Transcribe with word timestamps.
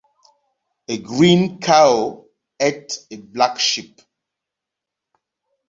A 0.87 0.97
green 0.97 1.59
cow 1.59 2.25
ate 2.59 2.97
a 3.11 3.17
black 3.17 3.59
sheep. 3.59 4.01